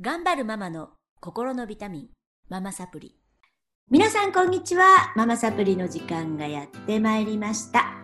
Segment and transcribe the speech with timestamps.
[0.00, 2.08] 頑張るママの心のビタミン、
[2.48, 3.16] ママサプリ。
[3.90, 5.12] 皆さんこんにちは。
[5.16, 7.94] ママサプリの時間がやってまいりました。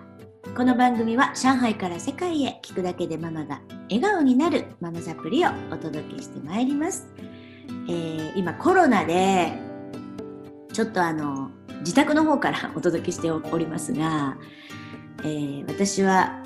[0.57, 7.07] この番組は上海から世界へ聞くだけでママが笑顔になるママサプリをお届けしてまいります。
[7.89, 9.53] えー今コロナで
[10.73, 11.53] ちょっとあの
[11.83, 14.37] 自宅の方から お届けしておりますが、
[15.23, 16.43] えー私は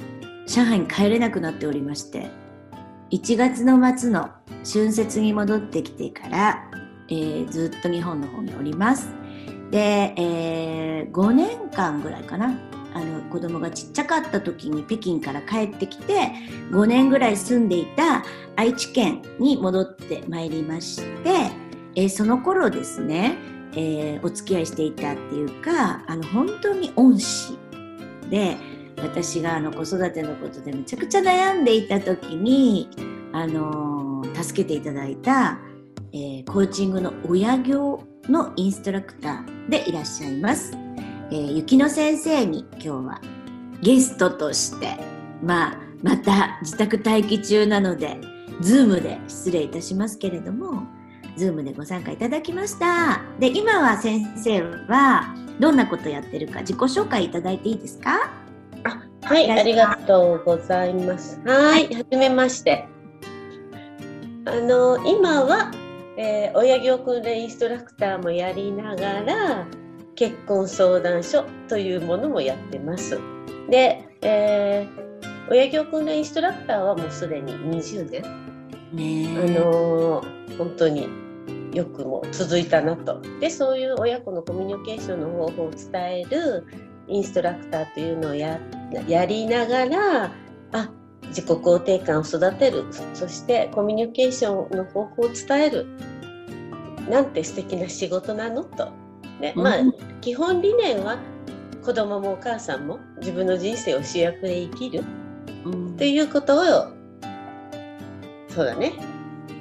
[0.46, 2.30] 上海に帰れなくなっておりまして
[3.10, 4.30] 1月の末の
[4.70, 6.70] 春節に戻ってきてから、
[7.08, 9.08] えーずっと日本の方におります。
[9.70, 12.58] で、え5年間ぐらいかな
[12.94, 16.32] あの子供がちっちゃかった時に北京から帰ってきて
[16.70, 18.24] 5年ぐらい住んでいた
[18.56, 21.30] 愛知県に戻ってまいりまして、
[21.94, 23.38] えーその頃ですね、
[23.72, 27.58] えーお付き合いしていたっていうかあの本当に恩師
[28.28, 28.56] で
[29.02, 32.88] 私があの子育てのことでめちゃくちゃ悩んでいた時に、
[33.32, 35.58] あのー助けていただいた、
[36.12, 40.72] えーコーチングの親業のインストラクターでいらっしゃいます。
[41.30, 43.20] えー、雪乃先生に今日は
[43.82, 44.96] ゲストとして、
[45.42, 48.18] まあ、また自宅待機中なので、
[48.60, 50.82] ズームで失礼いたしますけれども、
[51.36, 53.20] ズームでご参加いただきました。
[53.38, 58.32] で、今は先生はどんなことやってるか自己紹介いただいていいですか？
[59.28, 61.38] はい、ありがとうございます。
[61.44, 62.86] はい、はじめまして。
[64.46, 65.70] あの、今は、
[66.16, 69.66] えー親業訓練インストラクターもやりながら、
[70.14, 73.18] 結婚相談所というものもやってます。
[73.70, 75.08] で、えー
[75.50, 79.60] 親業訓練インストラクターはもうすでに20年、あねえ。
[79.60, 81.06] のー本当に
[81.74, 83.20] よくも続いたなと。
[83.40, 86.66] で、そういう親子のコミュニケーションの方法を伝える
[87.06, 88.58] インストラクターというのをや
[89.06, 90.32] やりながら、
[90.72, 90.90] あ、
[91.28, 95.86] 自己肯定感を育てる、そしてコミュニケーションの方法を伝える。
[97.10, 98.64] なんて素敵な仕事なの？
[98.64, 98.90] と。
[99.40, 101.18] で、まあうん、基本理念は
[101.82, 105.04] 子供もお母さんも自分の人生を主役で生きる。
[105.64, 105.94] うん。
[105.94, 106.88] っていうことを
[108.48, 108.92] そうだね。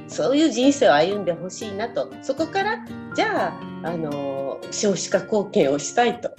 [0.09, 2.11] そういう人生を歩んでほしいなと。
[2.21, 2.85] そこから
[3.15, 6.31] じゃあ、あの少子化貢献をしたいと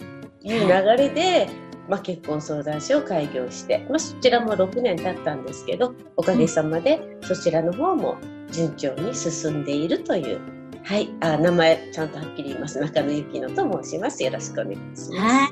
[0.42, 1.48] いう流れで、
[1.88, 8.16] まあ、結婚相談所を開業して、まあ、そちらも6年経ったんですけどおかげさまでそちらの方も
[8.50, 10.40] 順調に進んでいるという。
[10.84, 14.22] はい、あ名前ちゃんとはっきり言います中野ゆきのと申します。
[14.22, 15.12] よろしくお願いします。
[15.12, 15.50] は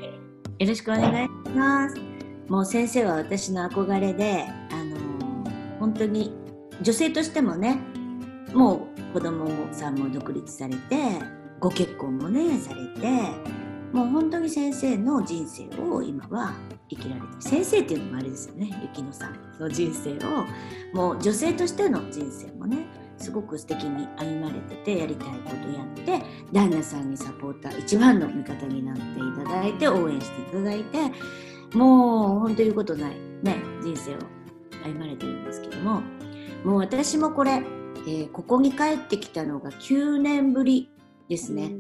[0.59, 0.63] い。
[0.63, 1.97] よろしくお願いします。
[2.49, 5.07] もう先生は私の憧れで、あのー
[5.79, 6.33] 本当に
[6.83, 7.79] 女性としてもね、
[8.53, 10.97] もう子供さんも独立されて、
[11.61, 13.09] ご結婚もね、されて、
[13.93, 16.55] もう本当に先生の人生を今は
[16.89, 17.27] 生きられて。
[17.41, 20.45] 先生っていうのもあれですよね、ゆきのさんの人生を、
[20.93, 22.79] もう女性としての人生もね、
[23.19, 30.99] すごく素敵に歩まれてて、やりたいことやって、旦那さんにサポーター一番の味方になっていただいて応援していただいて
[31.77, 34.19] もう本当に言うことないね人生を
[34.85, 36.03] 歩まれてるんですけども
[36.65, 40.91] もう私もこれ、えーここに帰ってきたのが9年ぶり
[41.29, 41.73] ですね、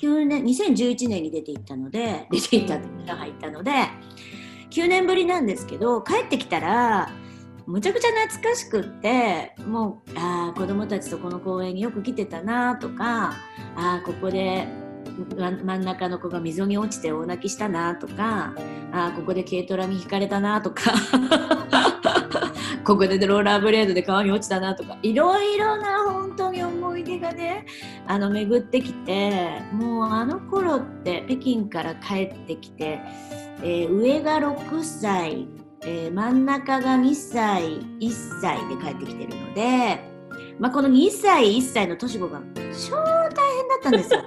[0.00, 3.72] 9年2011年に出て行ったので出て行ったって上海行ったので
[4.70, 7.10] 9年ぶりなんですけど帰ってきたら
[7.66, 13.34] むちゃくちゃ懐かしくってもうあー子供たちとこの公園によく来てたなとか
[13.76, 14.66] あーここで
[15.36, 18.54] ま真ん中の子が溝に落ちて大泣きしたなとか
[18.92, 20.92] あーここで軽トラにひかれたなとか
[22.84, 26.36] ここでローラーブレードで川に落ちたなとかいろいろな本
[26.98, 27.66] い出がね
[28.06, 33.00] あの巡ってきてもうあの頃って北京から帰ってきて、
[33.62, 35.48] えー上が6歳、
[35.82, 40.00] えー真ん中が2歳1歳で帰ってきてるので、
[40.58, 44.22] まあ、この2歳1歳の年子が超大変だったんですよ。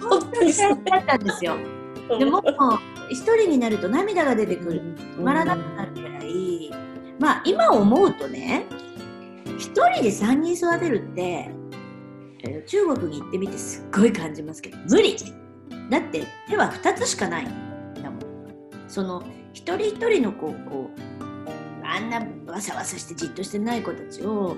[0.08, 1.56] 本当に大変だったんですよ。
[2.18, 2.42] でも
[3.10, 4.82] 一人になると涙が出てくる
[5.18, 6.70] 止まらなくなるくらい、
[7.18, 8.64] まあ今思うとね
[9.58, 11.50] 一人で3人育てるって、
[12.44, 15.16] えー中国に行ってみてすっごい感じますけど無理。
[15.90, 18.20] だって手は2つしかないんだもん。
[18.88, 24.56] その一人一人のこうこうあんなわさわさしてじっとしてない子たちを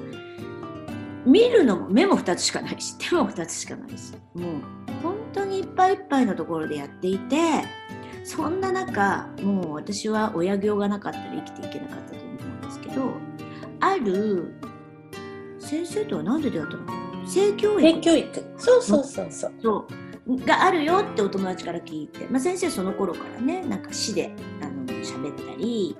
[1.24, 4.54] 見るのも目も2つしかないし手も2つしかないしもう
[5.02, 7.36] 本当にいっぱいいっぱいのところでやっていて
[8.24, 13.12] そんな中もう私は親業がなかったら生きていけなかったと思うんですけど
[13.80, 14.54] ある
[15.58, 16.99] 先生とは何で出会ったの？
[17.32, 17.80] 性教育。
[17.80, 18.44] 性教育。
[18.56, 19.26] そうそうそう。
[19.30, 19.52] そう。
[19.62, 19.86] そ
[20.26, 20.44] う。
[20.46, 24.32] があるよってお友達から聞いて、まあ、先生その頃からねなんか詩で
[24.62, 25.96] あの喋ったり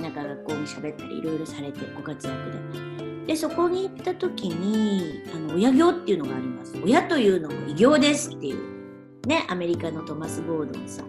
[0.00, 3.26] なんか学校に喋ったりいろいろされてご活躍で。
[3.26, 6.76] でそこに行った時にあの親業っていうのがあります。
[6.84, 11.06] 親というのも異業ですっていうねアメリカのトマス・ゴードンさん。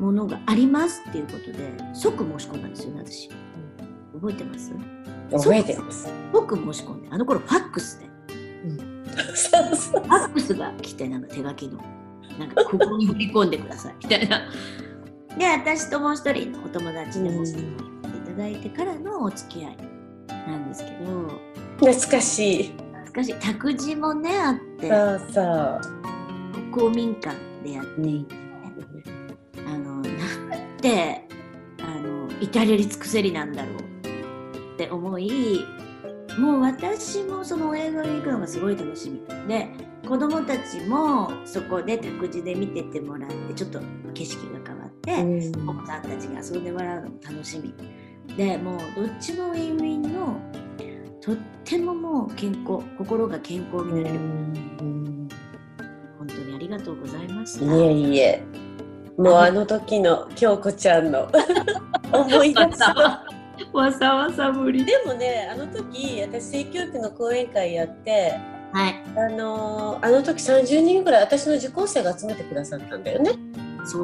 [0.00, 3.30] のものがありますっていうことで即申し込んだんですよね私。
[4.14, 4.72] 覚えてます？
[5.30, 6.08] 覚えてます。
[6.32, 8.06] 即申し込んであの頃ファックスで
[9.34, 10.02] そうそう。
[10.02, 11.78] ファックスが来てなんか手書きの
[12.38, 14.42] なんかここに振り込んでくださいみたいな
[15.38, 17.64] で私ともう一人のお友達でもしてい
[18.26, 19.76] ただいてからのお付き合い
[20.48, 21.30] なんですけど
[21.78, 22.72] 懐かしい。
[23.04, 25.80] 懐かしい託児もねあってそうそう。
[26.72, 28.34] 公民館でやっていて、
[29.66, 30.02] あのなん
[30.82, 31.26] て
[31.80, 33.74] あの至れり尽くせりなんだろう
[34.74, 35.64] って思い
[36.38, 39.68] もう私もその映画に行くのがすごい楽しみで
[40.06, 43.80] 子供たちもそこで託児で見ててもらってちょっと
[44.14, 47.74] 景色が変わって、お子さんたちが遊んでもらうのも楽しみ
[48.36, 50.40] でもうどっちもウィンウィンの
[51.20, 54.20] とってももう健康心が健康になれる
[56.18, 57.64] 本当にありがとうございました。
[57.64, 58.42] いえいえ。
[59.18, 61.28] もうあの時の京子ちゃんの
[62.12, 63.25] 思い出すわ。
[63.76, 64.84] わさわさぶり。
[64.84, 68.34] でもね、あの時私性教育の講演会やって、
[68.72, 69.02] はい。
[69.16, 73.32] あのーあの時30人ぐらい私の受講生が集めてくださったんだよね。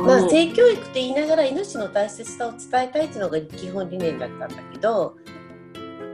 [0.04, 5.16] まあ性教育って言いながら命の大切さを伝えたいっていうのが基本理念だったんだけど、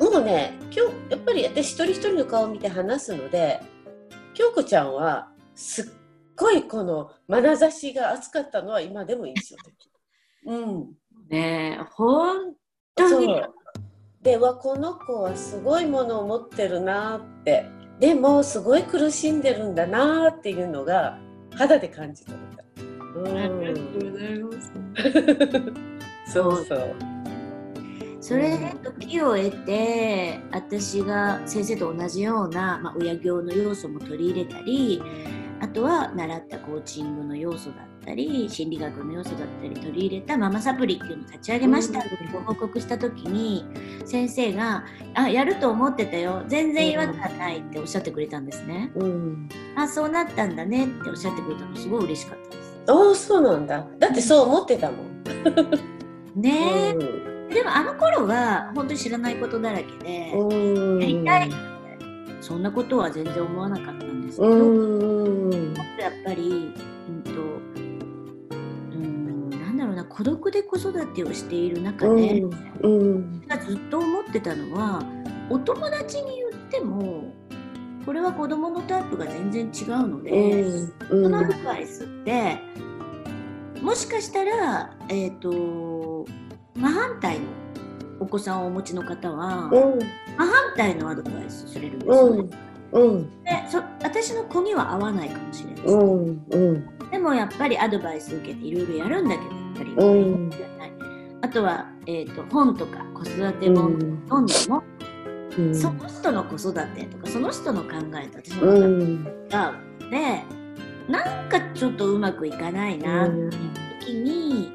[0.01, 3.61] もうね、今日やっぱり私一人一人の顔を見て話すので、
[4.35, 5.85] 京子ちゃんはすっ
[6.37, 9.91] ごいこの眼差しが熱かったのは今でも印象的。
[10.47, 10.93] うん。
[11.29, 11.79] ね
[12.99, 13.27] 当に。
[13.27, 13.55] そう
[14.23, 17.67] でわこの子はすごいものを持ってるなって
[18.01, 21.19] でもすごい苦しんでるんだなっていうのが
[21.55, 22.65] 肌で感じ取れた。
[23.15, 24.73] うん、ございます。
[26.33, 26.95] そうそう。
[28.21, 35.03] それで時を得て、私が先生と同じような、まあ、親業の要素も取り入れたり、
[35.61, 43.65] あとは習ったコーチングの要素だったり、心理学の要素だったり取り入れたママサプリっていうのを立ち上げましたってご報告した時に、
[44.07, 44.85] 先生が、
[45.15, 46.43] あ、やると思ってたよ。
[46.49, 48.91] 全然違和感ないっておっしゃってくれたんですね。
[48.95, 52.83] うん、あ、そうなったんだねっておっしゃってくれたのすごい嬉しかったです。
[52.87, 53.87] ああそうなんだ。
[53.99, 55.23] だってそう思ってたもん。
[56.41, 56.95] ね
[57.51, 61.51] え、でもあの頃は本当に知らないことだらけで、うん、やりたい
[62.41, 66.73] そんなことは全然思わなかったんですけど、うん、やっぱり、
[67.09, 67.78] うんと
[69.79, 72.43] だろうな孤独で子育てをしている中で、
[72.83, 75.03] うん、ずっと思ってたのは
[75.49, 77.33] お友達に言っても
[78.05, 80.65] これは子供のタイプが全然違うので、
[81.09, 82.59] そのアドバイスって
[83.83, 86.27] もしかしたら、えっと
[86.75, 87.47] 真反対の
[88.21, 92.51] お子さんをお持ちの方は、うん、真反対のアドバイスされるんですよね。
[92.93, 99.58] うん、でそ私の子には合わないかもしれないです、うん、うん、でもやっぱりアドバイス受けていろいろやるんだけど
[99.99, 100.51] やっぱり、うん。
[101.41, 104.47] あとは、えー、と本とか子育て本読ん。
[104.47, 104.83] でも、
[105.75, 107.89] その人の子育てとかその人の考
[108.23, 109.27] えと私の考えうん、違う
[110.01, 110.43] ので
[111.09, 113.51] なんかちょっとうまくいかないなっていう
[114.01, 114.73] 時に、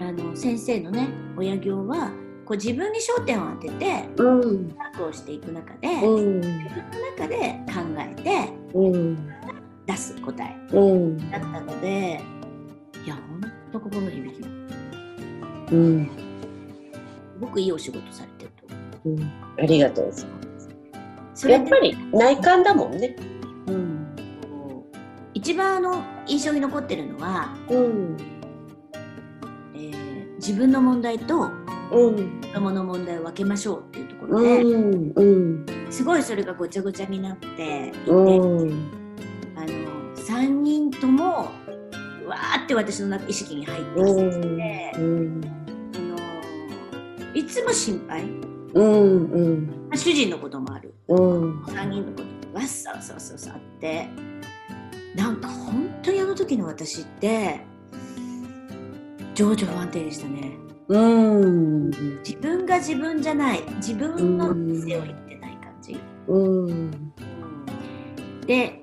[0.00, 2.12] あの先生のね親業は
[2.44, 9.28] こう自分に焦点を当ててうん、ワをしていく中で、うん、自分の中で考えてうん、
[9.86, 12.20] 出す答えうん、だったので
[13.04, 13.40] いやほん
[13.70, 14.48] と心の響きす
[15.72, 16.10] うん、
[17.40, 18.74] ごくいいお仕事されてると。
[19.08, 19.28] 思う。
[19.58, 20.68] ありがとうございます。
[21.34, 23.16] それでやっぱり内観だもんね。
[23.68, 24.16] うん、
[25.32, 28.16] 一番あの印象に残ってるのは、うん、
[29.74, 31.50] えー自分の問題と
[31.92, 38.90] うん、子供の問題を分けましょうっていうところで、うん、うん、すごいそれがごちゃごちゃになっていて、うん、
[39.56, 39.66] あの
[40.16, 41.50] 3人とも
[42.30, 45.40] わーって私の中意識に入ってきて、うん、
[45.94, 48.24] あのいつも心配
[48.72, 54.08] うん、うん、まあ主人のこともあるうん、3人のこともわっさわさわさわさあって
[55.16, 55.40] なん。
[55.40, 57.60] か本当にあの時の私って
[59.34, 60.56] 情緒不安定でしたね
[60.88, 61.90] うん、
[62.24, 66.66] 自分が自分じゃない自分の店を言ってない感じ、うん。
[66.66, 67.12] うん、
[68.44, 68.79] で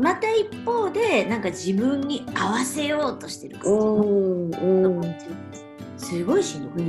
[0.00, 5.16] また一方でなんか自分に合わせようとしてる感じ、うん、
[5.98, 6.84] すごいしんどくて、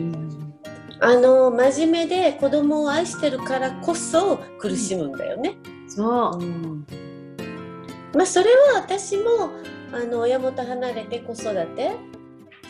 [1.01, 5.57] あの真面目で子供を愛してるからこそ苦しむんだよね。
[5.89, 6.39] そう、
[8.15, 9.49] まあそれは私も
[9.91, 11.43] あの親元離れて子育
[11.75, 11.91] て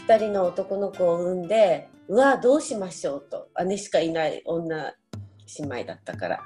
[0.07, 3.47] 2人の男の子を産んでうわどうしましょうと。
[3.63, 4.91] 姉しかいない女
[5.59, 6.43] 姉妹だったから。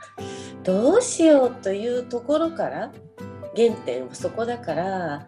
[0.63, 2.91] どうしようというところから
[3.55, 5.27] 原点はそこだからや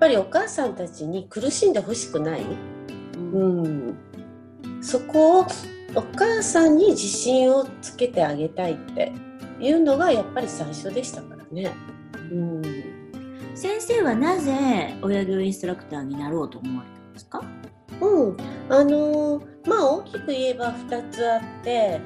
[0.00, 2.42] ぱりお母さんたちに苦しんでほしくない、
[3.14, 3.96] うん、
[4.80, 5.46] そこを
[5.94, 9.12] お母さんに自信をつけてあげたいって
[9.60, 11.72] いうのがやっぱり最初でしたからね。
[12.30, 12.62] うん。
[13.54, 17.42] 先生はなぜ親業インストラクターになろうと思われたんですか？
[18.02, 18.36] うん、
[18.68, 22.00] あのーまあ大きく言えば2つあって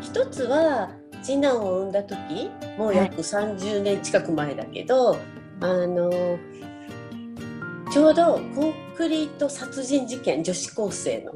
[0.00, 0.90] 1つは
[1.24, 5.16] 次男を産んだ時もう約30年近く前だけど、
[5.60, 6.54] あのー
[7.94, 11.32] ちょうどコンクリート殺人事件女子高生の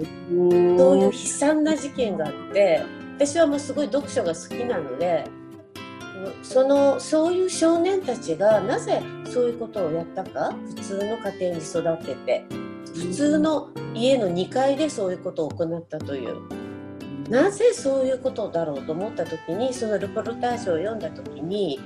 [0.77, 2.83] そういう悲惨な事件があって
[3.17, 5.25] 私はもうすごい読書が好きなので
[6.43, 12.45] そのそういう少年たちがなぜそういうことをやったか普通の家庭に育てて
[12.87, 16.58] 普通の家の2階でそういうことを行ったという
[17.29, 21.81] なぜそういうことだろうと思った時にそのルポルタージュを読んだ時に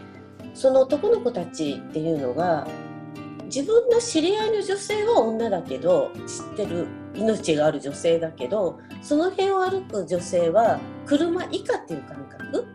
[0.54, 2.66] その男の子たちっていうのが
[3.44, 12.66] 自分の知り合いの女性は女だけど知ってる命がある女性だけどその辺を歩く女性は車以下っていう感覚？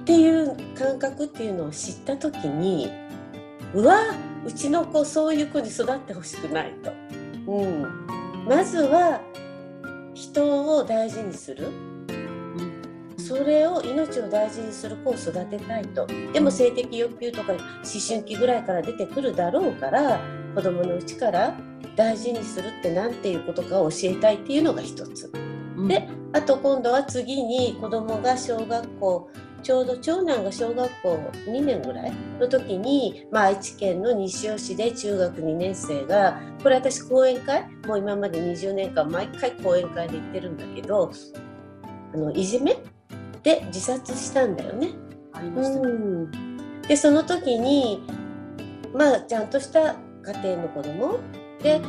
[0.00, 2.90] っていう感覚っていうのを知った時に
[3.74, 4.14] うわ
[4.46, 6.92] うちの子そういう子に育ってほしくないと、
[7.50, 8.06] うん、
[8.46, 9.20] まずは
[10.16, 11.68] 人を大事にする？
[13.18, 16.06] それを命を大事にする子を育てたいと。
[16.32, 17.60] でも性的欲求とか思
[18.08, 20.18] 春期ぐらいから出てくるだろうから
[20.54, 21.54] 子供のうちから
[21.96, 25.30] 大事にするって何ていうことかを教えたいっていうのが一つ。
[25.86, 29.28] であと今度は次に子供が小学校
[29.66, 31.18] ちょうど長男が小学校
[31.48, 41.10] 2年ぐらいの時に、まあ、愛知県の西尾市で中学2年生がこれ私講演会もう今まで20年間毎回講演会で行ってるんだけど
[42.14, 42.76] あのいじめ
[43.42, 44.90] で自殺したんだよね。
[45.32, 45.82] ありましたね。
[45.82, 46.30] うん、
[46.82, 48.06] でその時に
[48.94, 51.18] まあちゃんとした家庭の子供
[51.60, 51.80] で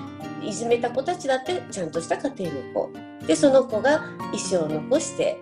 [0.44, 2.92] いじめた子たちだってちゃんとした家庭の子。
[3.28, 4.04] でその子が
[4.34, 5.38] 遺書を残して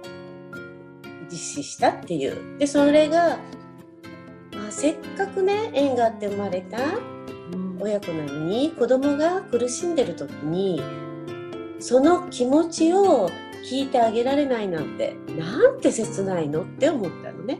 [1.35, 3.37] 実施したっていうでそれが、
[4.53, 6.77] まあ、せっかくね縁があって生まれた
[7.79, 10.81] 親子なのに子供が苦しんでる時に
[11.79, 13.29] その気持ちを
[13.69, 17.59] 聞いてあげられないなんてなんて切ないのって思ったのね。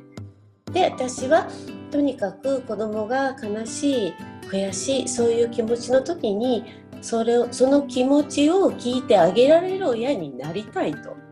[0.72, 1.50] で私は
[1.92, 4.14] とにかく子供が悲しい
[4.50, 6.64] 悔しいそういう気持ちの時に
[7.02, 11.25] それをその気持ちを聞いてあげられる親になりたいと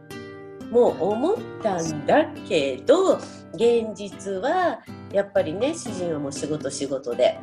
[0.73, 3.17] もう思ったんだけど
[3.53, 4.79] 現実は
[5.11, 7.39] やっぱりね主人はもう仕事仕事で。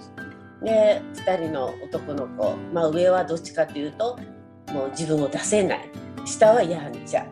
[0.63, 4.19] で2人の男の子、まあ、上はどっちかというと
[4.75, 5.89] もう自分を出せない。
[6.27, 7.25] 下はやんちゃ。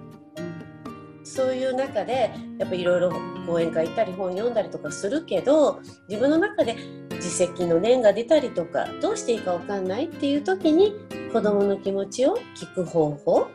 [1.25, 3.13] そういう中でやっぱいろいろ
[3.47, 6.77] 講演会行ったり本読んだりとかするけど自分の中で
[7.11, 10.95] 自責の念が出たりとかどうしていいか分かんないっていう時に
[11.33, 13.49] 子どもの気持ちを聞く方法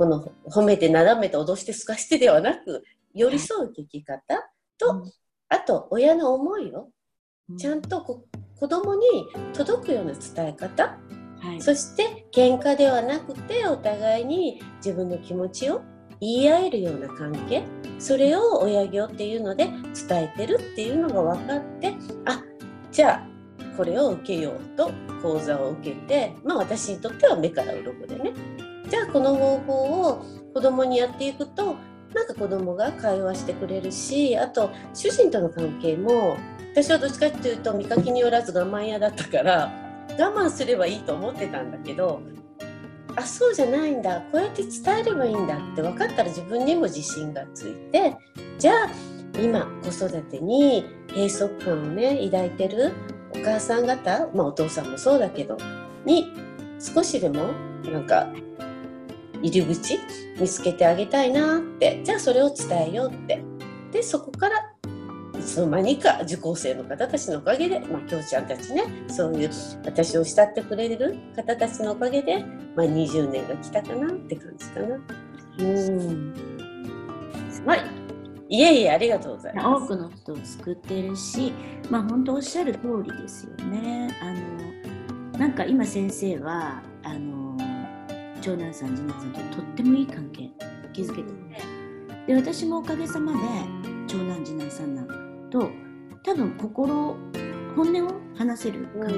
[0.00, 5.04] この褒めてなだめて脅してすかしてではなく寄り添う聞き方と
[5.50, 6.88] あと親の思いを
[7.58, 8.24] ちゃんとこ
[8.58, 9.02] 子供に
[9.52, 10.96] 届くような伝え方。
[11.40, 11.60] はい。
[11.60, 15.82] そして喧嘩ではなくてお互いに自分の気持ちを
[16.18, 17.62] 言い合えるような関係。
[17.98, 19.66] それを親業っていうので
[20.08, 22.42] 伝えてるっていうのが分かってあ
[22.90, 24.90] じゃあこれを受けようと
[25.20, 28.32] 講座を受けてまあ私にとっては目から鱗でね
[28.90, 31.76] じゃあこの方法を子供にやっていくと
[32.12, 36.36] なんか子供が会話してくれるしあと主人との関係も
[36.72, 39.72] 私はどっちかっていうと見かけによらず我慢屋だったから
[40.18, 42.20] 我慢すればいいと思ってたんだけど
[43.16, 48.16] あそうじゃないんだこうやって伝えればいいんだって分かったら自分にも自信がついて
[48.58, 48.90] じゃあ
[49.38, 52.92] 今子育てに閉塞感をね抱いてる
[53.32, 55.56] お母さん方、まあ、お父さんもそうだけど
[56.04, 56.32] に
[56.80, 57.52] 少しでも
[57.84, 58.28] なんか
[59.42, 59.98] 入り口
[60.38, 63.42] 見つけてあげたいなってじゃあそれを伝えようって
[63.92, 64.56] でそこから
[65.38, 69.50] いつの間にか受講生の方たちのおかげで、まあ、きょうちゃんたちねそういう
[69.84, 72.44] 私を慕ってくれる方たちのおかげで、
[72.76, 75.00] まあ、20年が来たかなって感じかな。
[75.58, 76.34] うん
[77.50, 77.78] すごい
[78.50, 79.84] いえいえありがとうございます。
[79.84, 81.52] 多くの人を救っているし、
[81.88, 84.10] まあ本当おっしゃる通りですよね。
[84.20, 84.32] あ
[85.32, 87.49] のなんか今先生はあの
[88.40, 90.50] 長男さん次男さんととってもいい関係。
[90.92, 91.34] 築けてて、
[92.26, 93.38] で私もおかげさまで
[94.06, 95.70] 長男次男三男と
[96.24, 97.16] 多分心
[97.76, 99.14] 本音を話せる関係。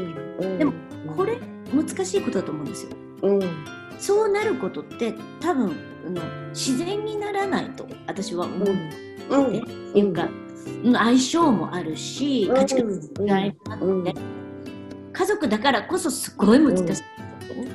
[0.46, 0.72] うんでも
[1.16, 1.38] これ
[1.72, 2.90] 難しいことだと思うんですよ。
[3.22, 3.40] うん。
[3.98, 5.76] そうなることって多分
[6.06, 8.68] あの自然にならないと私は思う。
[9.30, 9.46] うん。
[9.46, 9.50] っ
[9.92, 10.28] ていうか、
[10.84, 10.92] うん。
[10.92, 14.04] 相性もあるし価値観の違いもあって、うん。
[15.12, 17.02] 家族だからこそすごい難しい、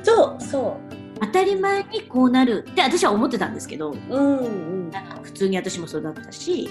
[0.04, 0.78] そうそ
[1.20, 3.98] 当たり前にこうなるって私は思ってたんですけどう。
[4.10, 4.50] うんう
[4.88, 4.90] ん。
[4.92, 6.70] なんか普通に私も育ったし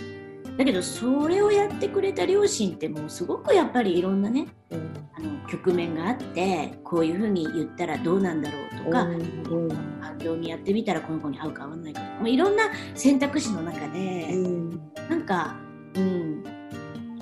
[0.56, 4.90] だけどそれをやってくれた両親ってもうすごくやっぱりいろんなねうん。
[5.14, 14.80] あの局面があってこういうふうに言ったらどうなんだろうとか、うん環境にやってみたらこの子に合うか合わないかとか、まあ、いろんな選択肢の中で、うん。
[15.08, 15.56] なんか、
[15.94, 16.44] うん、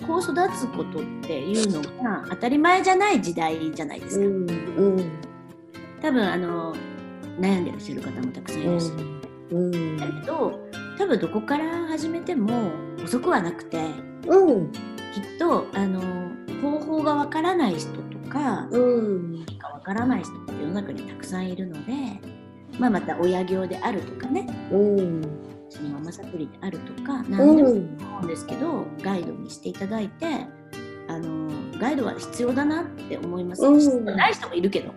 [0.06, 4.26] こう育つことっていうのが当たり前じゃない時代じゃないですか。
[4.26, 5.10] うんうん。
[6.00, 6.76] 多分あの
[7.40, 9.24] 悩んでらっしゃる方もたくさんいらっしゃる。
[9.50, 9.96] うん。
[9.96, 10.60] だけど
[10.98, 12.70] 多分どこから始めても
[13.02, 13.84] 遅くはなくて
[14.26, 14.72] うん。
[14.72, 14.80] きっ
[15.38, 16.00] とあの
[16.62, 19.44] 方法がわからない人とかうん。
[19.46, 21.92] 何かわからない人って世の中にたくさんいるので、
[22.78, 24.46] まあ、また親業であるとかね。
[24.72, 25.22] うん。
[25.70, 30.46] そのママサプリであるとかう何でもん思うんですけど、ガイドにしていただいて
[31.08, 34.04] あのガイドは必要だなって思います、うん。
[34.04, 34.92] ない人もいるけど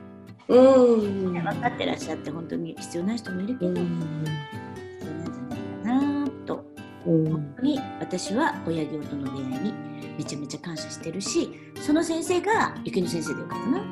[0.50, 1.34] うん。
[1.34, 3.76] 分かってらっしゃって本当に必要ない人もいるけど、うん。
[3.76, 6.66] 必要なんじゃないかなと。
[7.06, 7.32] うん。
[7.32, 9.74] 本当に私は親業との出会いに
[10.18, 11.50] めちゃめちゃ感謝してるし
[11.80, 13.84] その先生が雪乃先生でよかったな。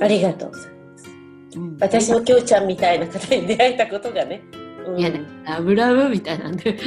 [0.00, 1.10] ありがとうございます。
[1.56, 1.76] うん。
[1.80, 4.42] 私もきょうちゃんみたいな方に出会えたことがね。
[4.86, 4.98] うん。
[4.98, 6.72] いやね、ラブラブみたいなんで。
[6.72, 6.78] で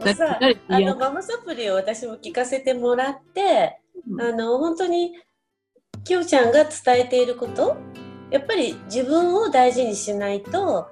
[0.00, 0.38] もさ、
[0.68, 4.20] あのママサプリを私も聞かせてもらって、うん。
[4.20, 5.12] あの本当に
[6.04, 7.76] きょうちゃんが伝えていること、
[8.30, 10.88] やっぱり自分を大事にしないと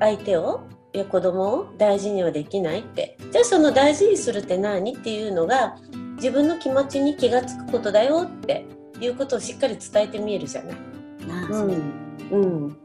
[0.00, 3.16] 相手をいや子供を大事にはできないって。
[3.30, 4.94] じゃあその大事にするって何？
[4.94, 5.76] っていうのが
[6.16, 8.66] 自分の気持ちに気がつくことだよって。
[8.98, 10.76] いうことをしっかり伝えてみえるじゃない。
[11.50, 12.30] うん。
[12.30, 12.76] うん、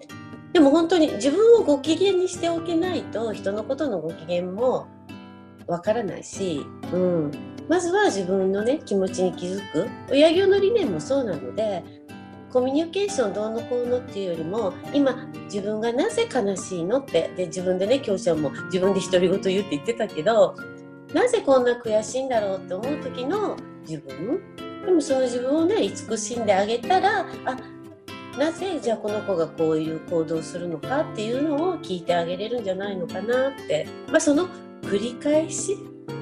[0.51, 4.87] でも本当に自分をご機嫌にしておけないと人のことのご機嫌も
[5.67, 7.31] わからないし、うん、
[7.67, 9.87] まずは自分のね気持ちに気づく。
[10.09, 11.83] 親業の理念もそうなので
[12.51, 20.55] コミュニケーションどうのこうのっていうよりも今自分がなぜ悲しいのってで自分でね教師はも自分で独り言言って言ってたけど
[21.13, 24.41] なぜこんな悔しいんだろうって思う時の自分。
[24.85, 27.57] でもその自分をね慈しんであげたらあ
[28.37, 34.47] なぜじゃあこの子がこういう行動するのかっていうのを聞いてあげれるんじゃないのかなって、まあ、その
[34.81, 35.77] 繰り返し。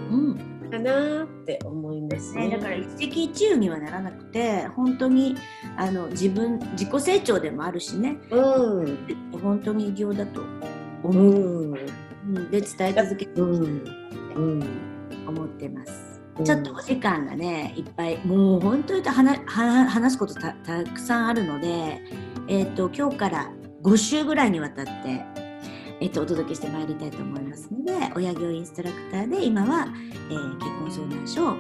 [0.10, 0.49] うん。
[0.70, 2.48] かなって思いますね。
[2.48, 5.36] ね、だから一石一鳥にはならなくて本当に
[5.78, 8.18] あの自分自己成長でもあるしね。
[8.32, 8.98] うん。
[9.42, 10.46] 本当に偉業だとう
[11.04, 11.24] 思う、
[11.72, 11.74] ん。
[11.74, 12.52] うん。
[12.52, 13.84] で伝え続けてうん。
[14.36, 14.64] うん。
[15.28, 16.10] 思ってます。
[16.44, 22.02] ちょっとお時間がねいっぱいもう本当に話すことたたくさんあるので、
[22.48, 23.52] えー、と今日から
[23.84, 25.26] 5週ぐらいにわたって、
[26.02, 29.88] えっ、とお届けしてまいりたいと思いますので親業インストラクターで今は、
[30.30, 31.58] えー結婚相談所を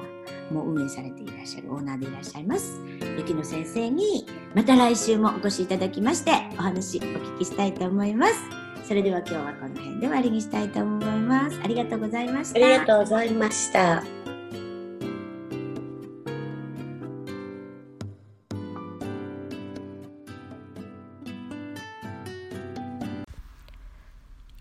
[0.54, 2.82] もう運営されていらっしゃるオーナーでいらっしゃいます
[3.17, 4.25] 雪乃先生に
[4.56, 8.60] また来週もお越しいただきましてお話お聞きしたいと思います。
[8.89, 11.60] それでは今日はこの辺で終わりにしたいと思います。
[11.63, 12.65] ありがとうございました。
[12.65, 14.18] ありがとうございました。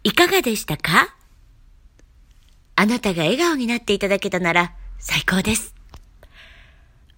[0.08, 1.14] いかがでしたか？
[2.76, 5.74] あなたが笑顔になっていただけたなら最高です。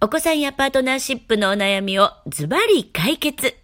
[0.01, 3.55] お子さんやパートナーシップのお悩みをズバリ解決。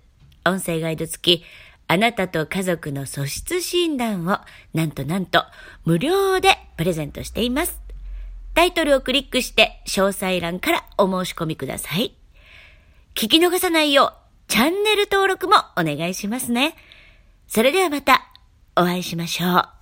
[0.46, 1.44] 音声ガイド付き、
[1.90, 4.40] あなたと家族の素質診断を
[4.74, 5.44] なんとなんと
[5.84, 7.82] 無料でプレゼントしています。
[8.54, 12.16] タイトルをクリックして詳細欄からお申し込みください。
[13.14, 14.14] 聞き逃さないよう
[14.48, 16.76] チャンネル登録もお願いしますね。
[17.50, 18.32] それではまた
[18.78, 19.77] お会いしましょう。